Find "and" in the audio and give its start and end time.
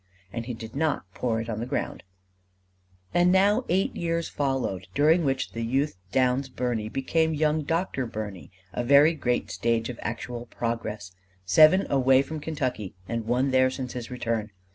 0.33-0.47, 3.13-3.31, 13.07-13.25